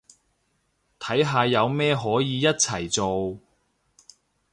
[0.99, 3.37] 睇下有咩可以一齊做